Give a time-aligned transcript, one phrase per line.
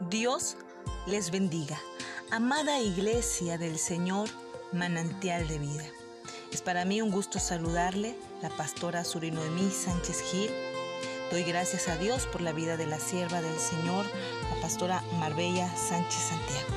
[0.00, 0.56] Dios
[1.06, 1.76] les bendiga.
[2.30, 4.28] Amada Iglesia del Señor,
[4.72, 5.84] manantial de vida.
[6.52, 10.50] Es para mí un gusto saludarle, la pastora Surinoemí Sánchez Gil.
[11.32, 14.06] Doy gracias a Dios por la vida de la sierva del Señor,
[14.54, 16.68] la pastora Marbella Sánchez Santiago.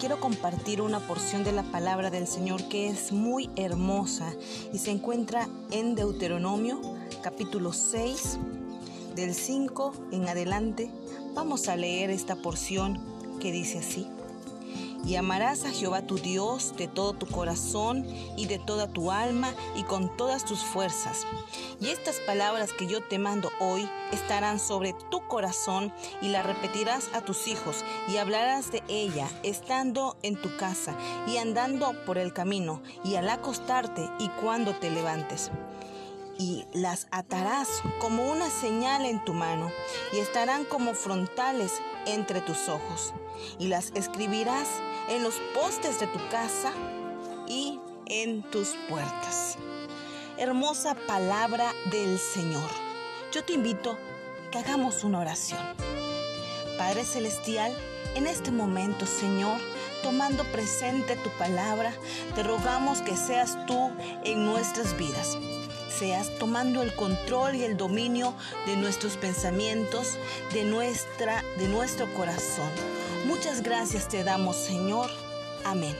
[0.00, 4.32] Quiero compartir una porción de la palabra del Señor que es muy hermosa
[4.72, 6.80] y se encuentra en Deuteronomio
[7.22, 8.38] capítulo 6
[9.14, 10.90] del 5 en adelante
[11.38, 12.98] Vamos a leer esta porción
[13.40, 14.08] que dice así.
[15.06, 18.04] Y amarás a Jehová tu Dios de todo tu corazón
[18.36, 21.28] y de toda tu alma y con todas tus fuerzas.
[21.80, 27.08] Y estas palabras que yo te mando hoy estarán sobre tu corazón y las repetirás
[27.14, 30.96] a tus hijos y hablarás de ella estando en tu casa
[31.28, 35.52] y andando por el camino y al acostarte y cuando te levantes
[36.38, 39.70] y las atarás como una señal en tu mano
[40.12, 41.72] y estarán como frontales
[42.06, 43.12] entre tus ojos
[43.58, 44.68] y las escribirás
[45.08, 46.72] en los postes de tu casa
[47.48, 49.56] y en tus puertas.
[50.38, 52.70] Hermosa palabra del Señor.
[53.32, 53.98] Yo te invito
[54.52, 55.60] que hagamos una oración.
[56.78, 57.76] Padre Celestial,
[58.14, 59.60] en este momento, Señor,
[60.04, 61.92] tomando presente tu palabra,
[62.36, 63.90] te rogamos que seas tú
[64.24, 65.36] en nuestras vidas
[65.98, 68.34] seas tomando el control y el dominio
[68.66, 70.16] de nuestros pensamientos,
[70.52, 72.70] de, nuestra, de nuestro corazón.
[73.26, 75.10] Muchas gracias te damos, Señor.
[75.64, 75.96] Amén.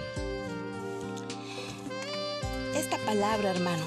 [2.75, 3.85] Esta palabra, hermano,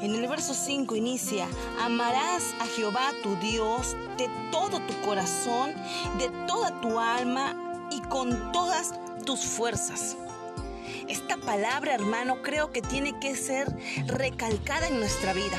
[0.00, 1.48] en el verso 5 inicia,
[1.80, 5.74] amarás a Jehová tu Dios de todo tu corazón,
[6.18, 10.16] de toda tu alma y con todas tus fuerzas.
[11.08, 13.68] Esta palabra, hermano, creo que tiene que ser
[14.06, 15.58] recalcada en nuestra vida.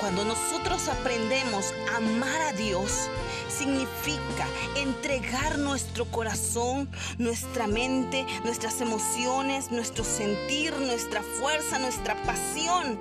[0.00, 3.08] Cuando nosotros aprendemos a amar a Dios,
[3.48, 12.98] significa entregar nuestro corazón, nuestra mente, nuestras emociones, nuestro sentir, nuestra fuerza, nuestra pasión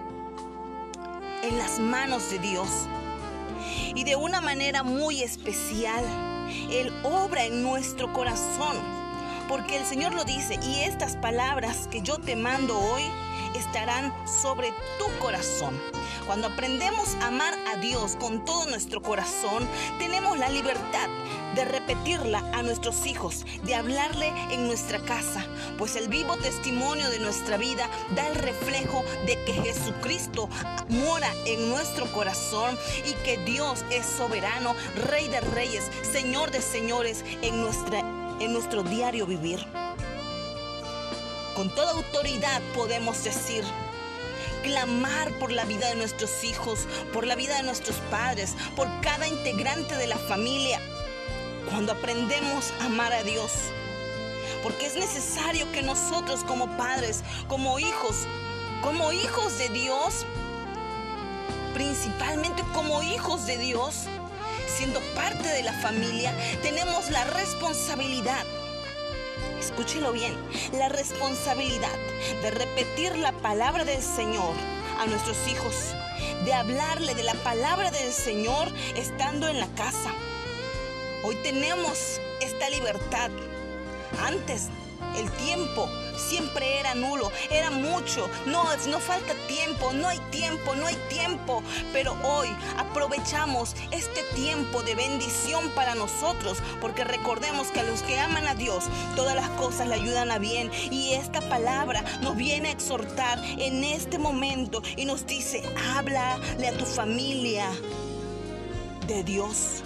[1.43, 2.69] en las manos de Dios.
[3.95, 6.05] Y de una manera muy especial,
[6.71, 8.98] Él obra en nuestro corazón
[9.49, 13.03] porque el Señor lo dice, y estas palabras que yo te mando hoy
[13.55, 15.75] estarán sobre tu corazón.
[16.27, 19.67] Cuando aprendemos a amar a Dios con todo nuestro corazón,
[19.97, 21.09] tenemos la libertad
[21.55, 25.43] de repetirla a nuestros hijos, de hablarle en nuestra casa,
[25.79, 30.47] pues el vivo testimonio de nuestra vida da el reflejo de que Jesucristo
[30.89, 34.75] mora en nuestro corazón y que Dios es soberano,
[35.07, 39.65] Rey de reyes, Señor de señores en nuestra en nuestro diario vivir.
[41.55, 43.63] Con toda autoridad podemos decir,
[44.63, 49.27] clamar por la vida de nuestros hijos, por la vida de nuestros padres, por cada
[49.27, 50.79] integrante de la familia,
[51.69, 53.51] cuando aprendemos a amar a Dios.
[54.63, 58.25] Porque es necesario que nosotros como padres, como hijos,
[58.81, 60.25] como hijos de Dios,
[61.73, 64.05] principalmente como hijos de Dios,
[64.77, 68.45] siendo parte de la familia, tenemos la responsabilidad,
[69.59, 70.35] escúchelo bien,
[70.73, 71.97] la responsabilidad
[72.41, 74.53] de repetir la palabra del Señor
[74.99, 75.73] a nuestros hijos,
[76.45, 80.13] de hablarle de la palabra del Señor estando en la casa.
[81.23, 83.29] Hoy tenemos esta libertad.
[84.23, 84.69] Antes
[85.15, 85.89] el tiempo
[86.19, 88.29] siempre era nulo, era mucho.
[88.45, 91.63] No, no falta tiempo, no hay tiempo, no hay tiempo.
[91.93, 98.19] Pero hoy aprovechamos este tiempo de bendición para nosotros, porque recordemos que a los que
[98.19, 100.71] aman a Dios, todas las cosas le ayudan a bien.
[100.91, 105.63] Y esta palabra nos viene a exhortar en este momento y nos dice,
[105.95, 107.69] háblale a tu familia
[109.07, 109.83] de Dios.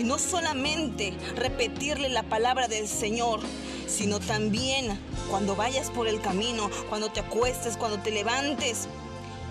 [0.00, 3.40] Y no solamente repetirle la palabra del Señor,
[3.86, 8.88] sino también cuando vayas por el camino, cuando te acuestes, cuando te levantes.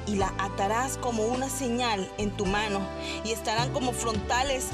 [0.08, 2.82] Y la atarás como una señal en tu mano
[3.24, 4.70] y estarán como frontales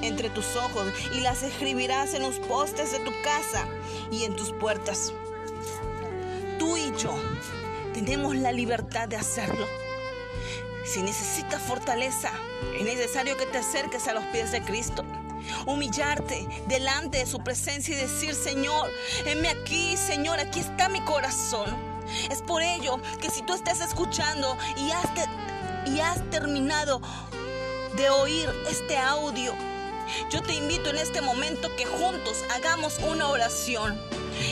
[0.00, 3.68] entre tus ojos y las escribirás en los postes de tu casa
[4.10, 5.12] y en tus puertas.
[6.58, 7.14] Tú y yo
[7.92, 9.66] tenemos la libertad de hacerlo.
[10.84, 12.32] Si necesitas fortaleza,
[12.78, 15.04] es necesario que te acerques a los pies de Cristo.
[15.66, 18.90] Humillarte delante de su presencia y decir, Señor,
[19.24, 21.76] heme aquí, Señor, aquí está mi corazón.
[22.30, 25.06] Es por ello que si tú estás escuchando y has,
[25.86, 27.00] y has terminado
[27.96, 29.54] de oír este audio,
[30.30, 34.00] Yo te invito en este momento que juntos hagamos una oración.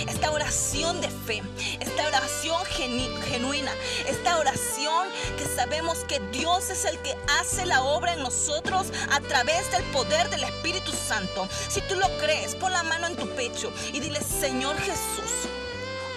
[0.06, 1.42] Esta oración de fe,
[1.80, 3.72] esta oración genuina,
[4.06, 5.08] esta oración
[5.38, 9.82] que sabemos que Dios es el que hace la obra en nosotros a través del
[9.84, 11.48] poder del Espíritu Santo.
[11.68, 15.48] Si tú lo crees, pon la mano en tu pecho y dile, Señor Jesús,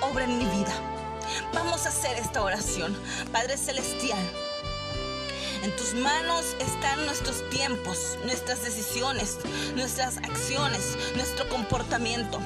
[0.02, 0.74] obra en mi vida.
[1.54, 2.96] Vamos a hacer esta oración.
[3.32, 4.20] Padre Celestial,
[5.64, 9.38] en tus manos están nuestros tiempos, nuestras decisiones,
[9.76, 12.40] nuestras acciones, nuestro comportamiento.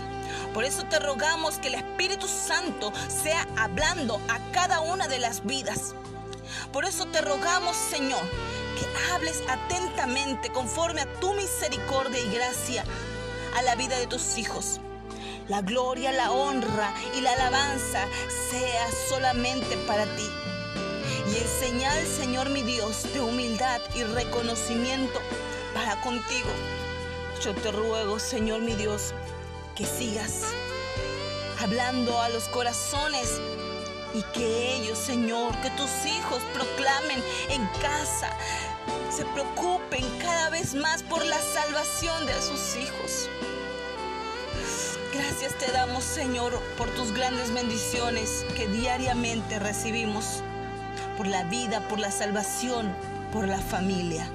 [0.53, 5.45] Por eso te rogamos que el Espíritu Santo sea hablando a cada una de las
[5.45, 5.95] vidas.
[6.71, 8.21] Por eso te rogamos, Señor,
[8.79, 12.83] que hables atentamente conforme a tu misericordia y gracia
[13.55, 14.79] a la vida de tus hijos.
[15.47, 18.07] La gloria, la honra y la alabanza
[18.49, 20.44] sea solamente para ti.
[21.43, 25.19] Señal, Señor mi Dios, de humildad y reconocimiento
[25.73, 26.49] para contigo,
[27.43, 29.13] yo te ruego, Señor mi Dios,
[29.75, 30.43] que sigas
[31.59, 33.41] hablando a los corazones
[34.13, 38.31] y que ellos, Señor, que tus hijos proclamen en casa,
[39.09, 43.29] se preocupen cada vez más por la salvación de sus hijos.
[45.13, 50.43] Gracias te damos, Señor, por tus grandes bendiciones que diariamente recibimos
[51.17, 52.93] por la vida, por la salvación,
[53.31, 54.27] por la familia.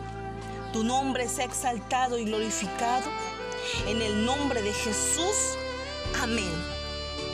[0.73, 3.11] Tu nombre sea exaltado y glorificado.
[3.87, 5.57] En el nombre de Jesús.
[6.23, 6.51] Amén.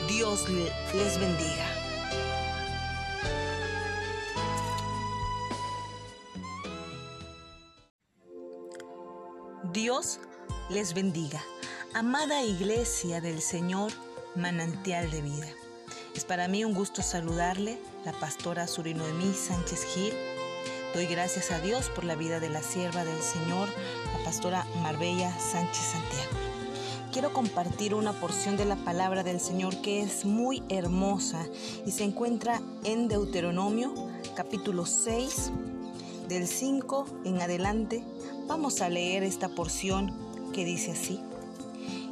[0.07, 1.65] Dios les bendiga.
[9.73, 10.19] Dios
[10.69, 11.43] les bendiga.
[11.93, 13.91] Amada iglesia del Señor,
[14.35, 15.47] manantial de vida.
[16.15, 17.77] Es para mí un gusto saludarle,
[18.07, 20.13] la pastora Surinoemí Sánchez Gil.
[20.93, 23.67] Doy gracias a Dios por la vida de la sierva del Señor,
[24.17, 26.31] la pastora Marbella Sánchez Santiago.
[27.11, 31.45] Quiero compartir una porción de la palabra del Señor que es muy hermosa
[31.85, 33.93] y se encuentra en Deuteronomio
[34.35, 35.51] capítulo 6
[36.29, 38.05] del 5 en adelante.
[38.47, 40.13] Vamos a leer esta porción
[40.53, 41.19] que dice así.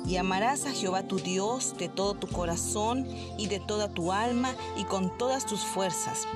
[0.07, 3.07] Y amarás a Jehová tu Dios de todo tu corazón
[3.37, 6.27] y de toda tu alma y con todas tus fuerzas.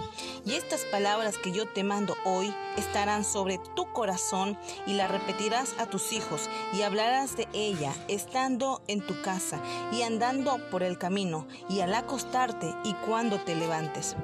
[0.45, 4.57] Y estas palabras que yo te mando hoy estarán sobre tu corazón
[4.87, 9.61] y las repetirás a tus hijos y hablarás de ella estando en tu casa
[9.91, 14.15] y andando por el camino y al acostarte y cuando te levantes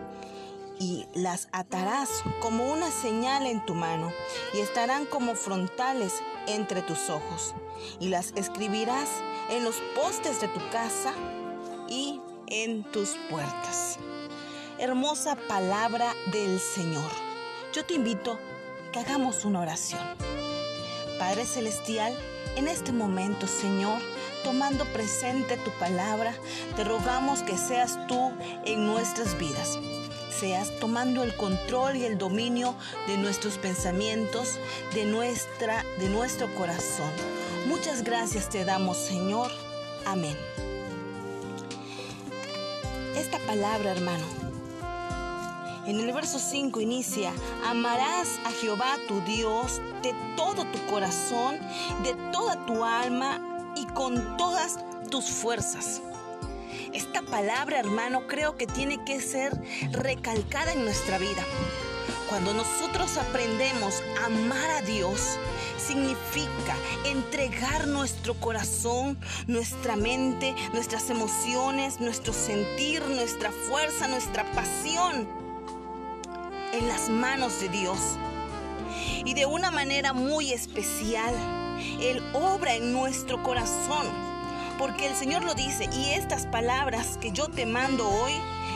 [0.79, 2.09] y las atarás
[2.41, 4.11] como una señal en tu mano
[4.53, 6.13] y estarán como frontales
[6.47, 7.53] entre tus ojos
[7.99, 9.09] y las escribirás
[9.49, 11.13] en los postes de tu casa
[11.89, 13.97] y en tus puertas.
[14.77, 17.09] Hermosa palabra del Señor.
[17.73, 18.37] Yo te invito
[18.91, 20.01] que hagamos una oración.
[21.19, 22.13] Padre Celestial,
[22.55, 24.01] en este momento, Señor,
[24.43, 26.33] tomando presente tu palabra,
[26.75, 28.31] te rogamos que seas tú
[28.65, 29.77] en nuestras vidas
[30.35, 32.75] seas tomando el control y el dominio
[33.07, 34.59] de nuestros pensamientos,
[34.93, 37.11] de nuestra de nuestro corazón.
[37.65, 39.49] Muchas gracias te damos, Señor.
[40.05, 40.37] Amén.
[43.15, 44.23] Esta palabra, hermano,
[45.87, 47.31] en el verso 5 inicia,
[47.65, 51.59] amarás a Jehová tu Dios de todo tu corazón,
[52.03, 54.77] de toda tu alma y con todas
[55.09, 56.01] tus fuerzas.
[56.93, 59.59] Esta palabra, hermano, creo que tiene que ser
[59.91, 61.43] recalcada en nuestra vida.
[62.29, 65.37] Cuando nosotros aprendemos a amar a Dios,
[65.77, 66.75] significa
[67.05, 75.27] entregar nuestro corazón, nuestra mente, nuestras emociones, nuestro sentir, nuestra fuerza, nuestra pasión
[76.73, 77.99] en las manos de Dios.
[79.23, 81.33] Y de una manera muy especial,
[82.01, 84.25] Él obra en nuestro corazón
[84.77, 88.33] porque el Señor lo dice, y estas palabras que yo te mando hoy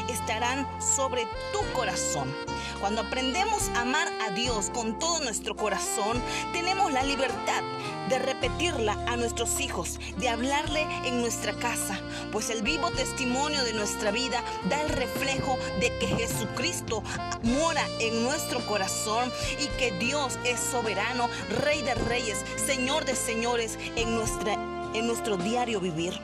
[0.10, 2.34] estarán sobre tu corazón.
[2.80, 6.22] Cuando aprendemos a amar a Dios con todo nuestro corazón,
[6.54, 7.62] tenemos la libertad
[8.08, 12.00] de repetirla a nuestros hijos, de hablarle en nuestra casa,
[12.32, 17.04] pues el vivo testimonio de nuestra vida da el reflejo de que Jesucristo
[17.44, 21.30] mora en nuestro corazón y que Dios es soberano,
[21.64, 24.58] Rey de reyes, Señor de señores en nuestra
[24.94, 26.20] en nuestro diario vivir.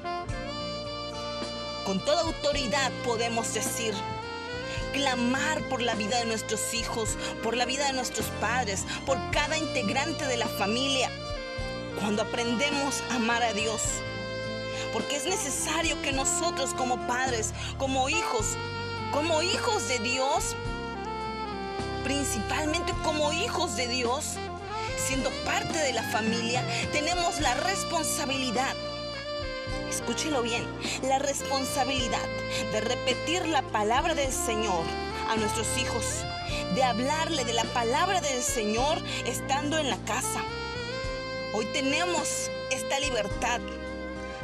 [1.85, 3.93] Con toda autoridad podemos decir,
[4.91, 9.55] clamar por la vida de nuestros hijos, por la vida de nuestros padres, por cada
[9.55, 11.11] integrante de la familia,
[11.99, 13.83] cuando aprendemos a amar a Dios.
[14.93, 18.57] Porque es necesario que nosotros como padres, como hijos,
[19.11, 20.55] como hijos de Dios,
[22.03, 24.37] principalmente como hijos de Dios,
[24.97, 28.73] siendo parte de la familia, tenemos la responsabilidad
[29.89, 30.63] escúchelo bien,
[31.03, 32.27] la responsabilidad
[32.71, 34.83] de repetir la palabra del Señor
[35.29, 36.05] a nuestros hijos,
[36.73, 40.43] de hablarle de la palabra del Señor estando en la casa.
[41.53, 43.61] Hoy tenemos esta libertad.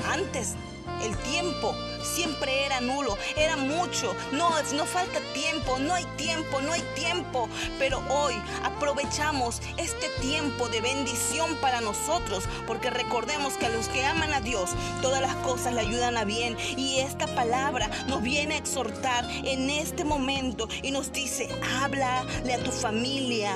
[0.07, 0.55] Antes
[1.03, 4.15] el tiempo siempre era nulo, era mucho.
[4.31, 7.50] No, no falta tiempo, no hay tiempo, no hay tiempo.
[7.79, 14.05] Pero hoy aprovechamos este tiempo de bendición para nosotros, porque recordemos que a los que
[14.05, 14.71] aman a Dios,
[15.01, 16.57] todas las cosas le ayudan a bien.
[16.77, 21.50] Y esta palabra nos viene a exhortar en este momento y nos dice,
[21.81, 23.55] háblale a tu familia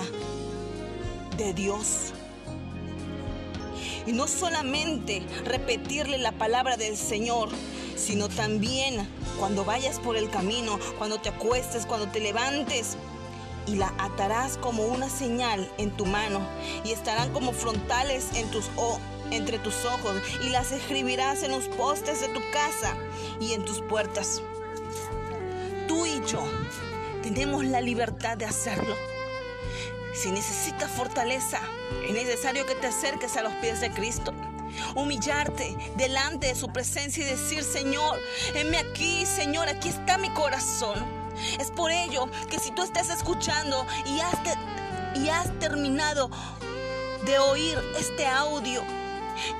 [1.37, 2.13] de Dios.
[4.05, 7.49] Y no solamente repetirle la palabra del Señor,
[7.95, 9.07] sino también
[9.39, 12.97] cuando vayas por el camino, cuando te acuestes, cuando te levantes.
[13.67, 16.39] Y la atarás como una señal en tu mano
[16.83, 22.41] y estarán como frontales entre tus ojos y las escribirás en los postes de tu
[22.51, 22.95] casa
[23.39, 24.43] y en tus puertas.
[25.87, 26.43] Tú y yo
[27.23, 28.95] tenemos la libertad de hacerlo.
[30.15, 31.59] Si necesitas fortaleza,
[32.07, 34.33] es necesario que te acerques a los pies de Cristo.
[34.95, 38.19] Humillarte delante de su presencia y decir, Señor,
[38.53, 41.05] heme aquí, Señor, aquí está mi corazón.
[41.59, 44.35] Es por ello que si tú estás escuchando y has,
[45.15, 46.29] y has terminado
[47.25, 48.83] de oír este audio,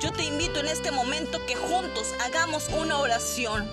[0.00, 3.70] yo te invito en este momento que juntos hagamos una oración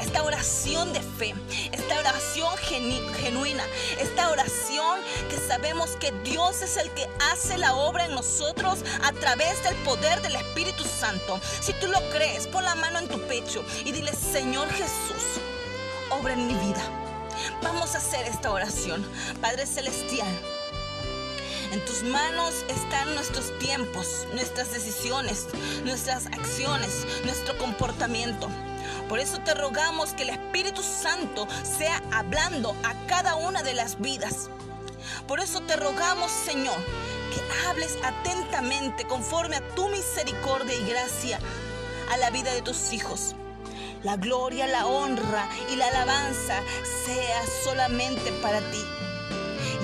[0.00, 1.34] esta oración de fe,
[1.72, 3.64] esta oración genuina,
[3.98, 9.12] esta oración que sabemos que Dios es el que hace la obra en nosotros a
[9.12, 11.40] través del poder del Espíritu Santo.
[11.60, 15.40] Si tú lo crees, pon la mano en tu pecho y dile, Señor Jesús,
[16.10, 16.82] obra en mi vida.
[17.62, 19.06] Vamos a hacer esta oración.
[19.40, 20.28] Padre Celestial,
[21.72, 25.46] en tus manos están nuestros tiempos, nuestras decisiones,
[25.84, 28.48] nuestras acciones, nuestro comportamiento.
[29.08, 34.00] Por eso te rogamos que el Espíritu Santo sea hablando a cada una de las
[34.00, 34.50] vidas.
[35.28, 36.76] Por eso te rogamos, Señor,
[37.32, 41.38] que hables atentamente conforme a tu misericordia y gracia
[42.10, 43.36] a la vida de tus hijos.
[44.02, 46.62] La gloria, la honra y la alabanza
[47.04, 48.84] sea solamente para ti.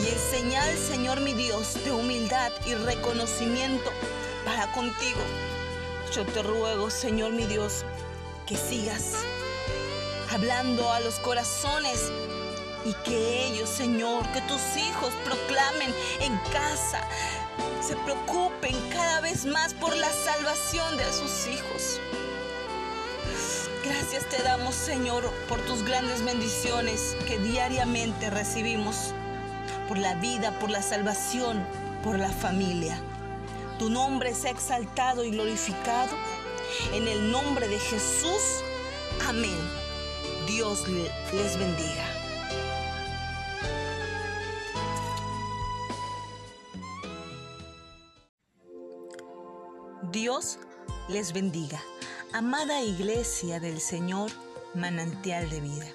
[0.03, 3.91] Y el señal, Señor mi Dios, de humildad y reconocimiento
[4.45, 5.21] para contigo.
[6.13, 7.85] Yo te ruego, Señor mi Dios,
[8.47, 9.13] que sigas
[10.31, 12.11] hablando a los corazones
[12.85, 17.07] y que ellos, Señor, que tus hijos proclamen en casa,
[17.87, 22.01] se preocupen cada vez más por la salvación de sus hijos.
[23.85, 29.15] Gracias te damos, Señor, por tus grandes bendiciones que diariamente recibimos,
[29.87, 31.65] por la vida, por la salvación,
[32.03, 32.99] por la familia.
[33.79, 36.17] Tu nombre sea exaltado y glorificado
[36.93, 38.63] en el nombre de Jesús.
[39.27, 39.59] Amén.
[40.47, 42.07] Dios les bendiga.
[50.11, 50.59] Dios
[51.09, 51.83] les bendiga.
[52.33, 54.31] Amada Iglesia del Señor,
[54.75, 55.87] manantial de vida.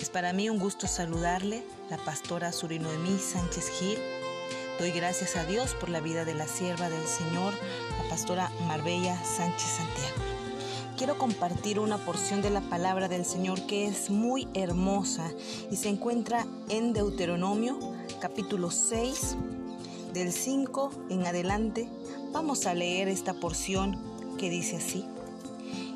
[0.00, 3.98] Es para mí un gusto saludarle, la pastora Surinoemí Sánchez Gil
[4.78, 7.52] Doy gracias a Dios por la vida de la sierva del Señor,
[8.00, 10.22] la pastora Marbella Sánchez Santiago.
[10.96, 15.32] Quiero compartir una porción de la palabra del Señor que es muy hermosa
[15.72, 17.76] y se encuentra en Deuteronomio
[18.20, 19.36] capítulo 6
[20.14, 21.88] del 5 en adelante.
[22.30, 23.98] Vamos a leer esta porción
[24.38, 25.04] que dice así.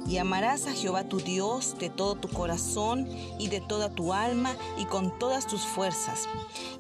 [0.07, 4.55] Y amarás a Jehová tu Dios de todo tu corazón y de toda tu alma
[4.77, 6.29] y con todas tus fuerzas.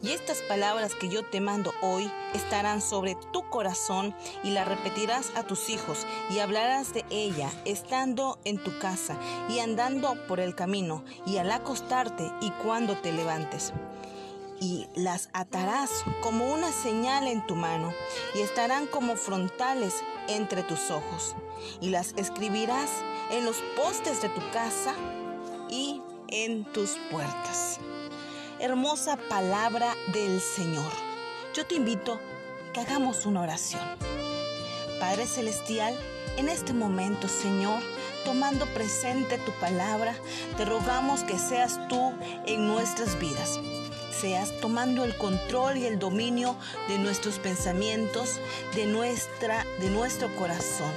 [0.02, 5.30] Y estas palabras que yo te mando hoy estarán sobre tu corazón y las repetirás
[5.36, 9.16] a tus hijos y hablarás de ella estando en tu casa
[9.48, 13.72] y andando por el camino y al acostarte y cuando te levantes
[14.62, 17.92] y las atarás como una señal en tu mano
[18.32, 21.34] y estarán como frontales entre tus ojos
[21.80, 22.88] y las escribirás
[23.32, 24.94] en los postes de tu casa
[25.68, 27.80] y en tus puertas.
[28.60, 30.92] Hermosa palabra del Señor.
[31.54, 32.20] Yo te invito
[32.72, 33.82] que hagamos una oración.
[35.00, 35.98] Padre Celestial,
[36.36, 37.82] en este momento, Señor,
[38.24, 40.14] tomando presente tu palabra,
[40.56, 42.12] te rogamos que seas tú
[42.46, 43.58] en nuestras vidas
[44.12, 46.56] seas tomando el control y el dominio
[46.88, 48.38] de nuestros pensamientos,
[48.74, 50.92] de, nuestra, de nuestro corazón.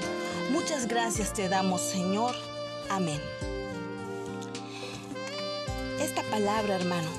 [0.51, 2.35] Muchas gracias te damos, Señor.
[2.89, 3.19] Amén.
[5.99, 7.09] Esta palabra, hermano,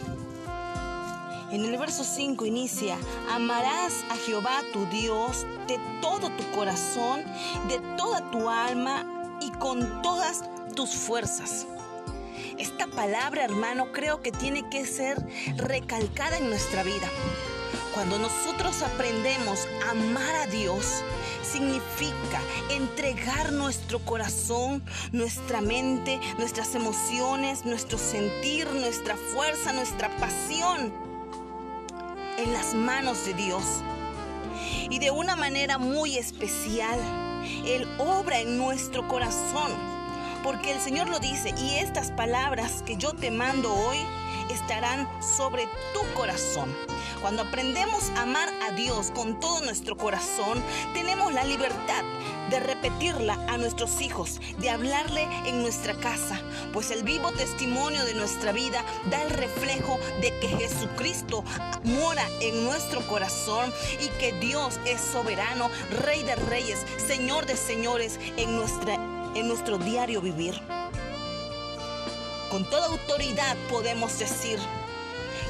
[1.51, 2.99] en el verso 5 inicia,
[3.31, 7.25] amarás a Jehová tu Dios de todo tu corazón,
[7.69, 11.67] de toda tu alma y con todas tus fuerzas.
[12.59, 15.19] Esta palabra, hermano, creo que tiene que ser
[15.57, 17.09] recalcada en nuestra vida.
[17.93, 21.03] Cuando nosotros aprendemos a amar a Dios,
[21.43, 24.83] significa entregar nuestro corazón,
[25.13, 30.93] nuestra mente, nuestras emociones, nuestro sentir, nuestra fuerza, nuestra pasión
[32.39, 33.65] en las manos de Dios.
[34.89, 36.99] Y de una manera muy especial,
[37.67, 39.96] Él obra en nuestro corazón.
[40.47, 43.99] Porque el Señor lo dice, y estas palabras que yo te mando hoy
[44.49, 46.73] estarán sobre tu corazón.
[47.21, 50.63] Cuando aprendemos a amar a Dios con todo nuestro corazón,
[50.95, 52.05] tenemos la libertad
[52.51, 56.41] de repetirla a nuestros hijos, de hablarle en nuestra casa,
[56.73, 61.43] pues el vivo testimonio de nuestra vida da el reflejo de que Jesucristo
[61.83, 65.71] mora en nuestro corazón y que Dios es soberano,
[66.05, 68.95] Rey de reyes, Señor de señores en, nuestra,
[69.41, 70.61] en nuestro diario vivir.
[72.51, 74.59] Con toda autoridad podemos decir,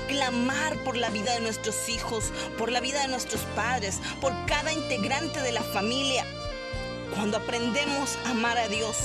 [0.09, 4.73] clamar por la vida de nuestros hijos, por la vida de nuestros padres, por cada
[4.73, 6.25] integrante de la familia.
[7.15, 8.97] Cuando aprendemos a amar a Dios,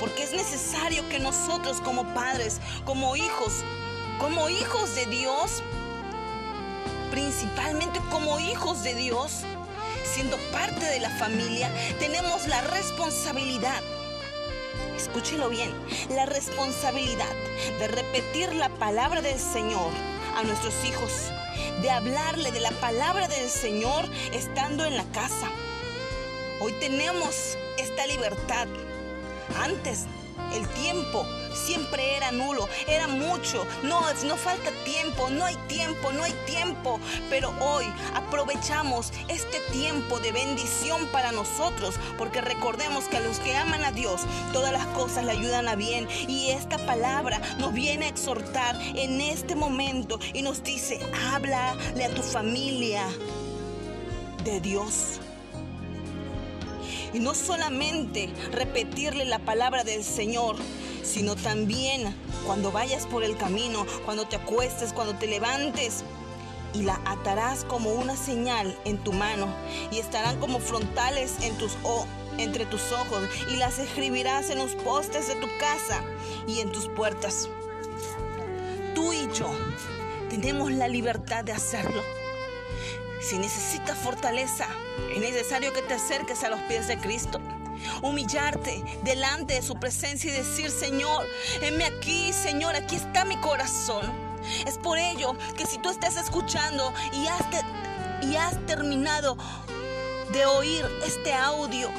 [0.00, 3.62] porque es necesario que nosotros como padres, como hijos,
[4.18, 5.62] como hijos de Dios,
[7.10, 9.44] principalmente como hijos de Dios,
[10.18, 13.80] siendo parte de la familia, tenemos la responsabilidad
[14.96, 15.72] escúchelo bien,
[16.10, 17.32] la responsabilidad
[17.78, 19.92] de repetir la palabra del Señor
[20.36, 21.30] a nuestros hijos,
[21.82, 25.52] de hablarle de la palabra del Señor estando en la casa.
[26.60, 28.66] Hoy tenemos esta libertad.
[29.62, 30.06] Antes
[30.52, 33.66] el tiempo siempre era nulo, era mucho.
[33.82, 37.00] No, no falta tiempo, no hay tiempo, no hay tiempo.
[37.28, 43.56] Pero hoy aprovechamos este tiempo de bendición para nosotros, porque recordemos que a los que
[43.56, 46.08] aman a Dios, todas las cosas le ayudan a bien.
[46.26, 51.00] Y esta palabra nos viene a exhortar en este momento y nos dice,
[51.32, 53.06] háblale a tu familia
[54.44, 55.20] de Dios.
[57.12, 60.56] Y no solamente repetirle la palabra del Señor,
[61.02, 66.04] sino también cuando vayas por el camino, cuando te acuestes, cuando te levantes.
[66.74, 69.46] Y la atarás como una señal en tu mano
[69.90, 71.36] y estarán como frontales
[72.36, 76.04] entre tus ojos y las escribirás en los postes de tu casa
[76.46, 77.48] y en tus puertas.
[78.94, 79.50] Tú y yo
[80.28, 82.02] tenemos la libertad de hacerlo.
[83.20, 84.68] Si necesitas fortaleza,
[85.12, 87.40] es necesario que te acerques a los pies de Cristo.
[88.02, 91.26] Humillarte delante de su presencia y decir, Señor,
[91.60, 94.04] heme aquí, Señor, aquí está mi corazón.
[94.66, 97.42] Es por ello que si tú estás escuchando y has,
[98.22, 99.36] y has terminado
[100.32, 101.90] de oír este audio,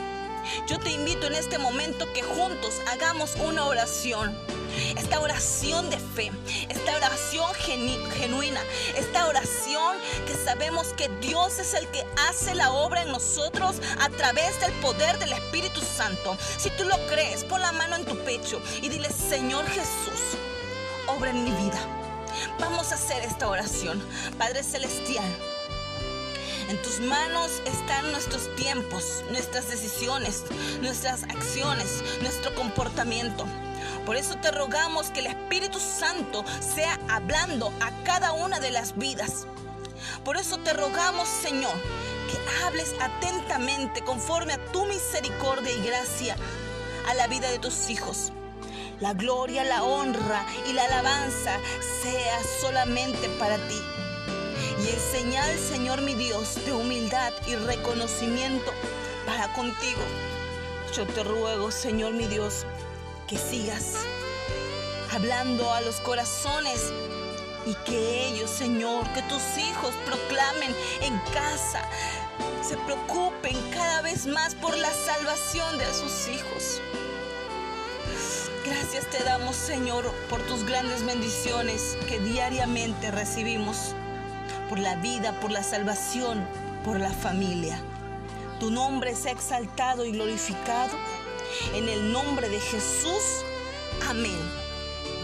[0.68, 4.36] yo te invito en este momento que juntos hagamos una oración
[4.98, 6.32] esta oración de fe,
[6.70, 8.62] esta oración genuina,
[8.96, 9.98] esta oración
[10.28, 14.72] que sabemos que Dios es el que hace la obra en nosotros a través del
[14.74, 16.38] poder del Espíritu Santo.
[16.58, 20.38] Si tú lo crees, pon la mano en tu pecho y dile, Señor Jesús,
[21.08, 21.80] obra en mi vida.
[22.60, 24.02] Vamos a hacer esta oración.
[24.38, 25.26] Padre Celestial,
[26.70, 30.44] en tus manos están nuestros tiempos, nuestras decisiones,
[30.82, 33.46] nuestras acciones, nuestro comportamiento.
[34.06, 38.96] Por eso te rogamos que el Espíritu Santo sea hablando a cada una de las
[38.96, 39.48] vidas.
[40.24, 41.74] Por eso te rogamos, Señor,
[42.30, 46.36] que hables atentamente conforme a tu misericordia y gracia
[47.08, 48.32] a la vida de tus hijos.
[49.00, 51.58] La gloria, la honra y la alabanza
[52.04, 53.99] sea solamente para ti.
[54.84, 58.72] Y en señal, Señor mi Dios, de humildad y reconocimiento
[59.26, 60.02] para contigo.
[60.96, 62.66] Yo te ruego, Señor mi Dios,
[63.28, 63.96] que sigas
[65.12, 66.92] hablando a los corazones
[67.66, 71.84] y que ellos, Señor, que tus hijos proclamen en casa,
[72.68, 76.82] se preocupen cada vez más por la salvación de sus hijos.
[78.66, 83.96] Gracias te damos, Señor, por tus grandes bendiciones que diariamente recibimos,
[84.70, 86.48] por la vida, por la salvación,
[86.86, 87.82] por la familia.
[88.60, 90.96] Tu nombre sea exaltado y glorificado
[91.74, 93.44] en el nombre de Jesús.
[94.08, 94.40] Amén.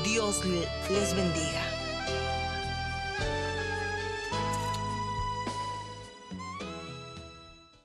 [0.03, 1.64] Dios les bendiga.